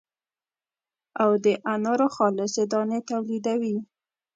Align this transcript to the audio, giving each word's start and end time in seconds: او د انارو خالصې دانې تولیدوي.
او 1.21 1.29
د 1.43 1.45
انارو 1.73 2.07
خالصې 2.15 2.63
دانې 2.71 2.99
تولیدوي. 3.09 3.75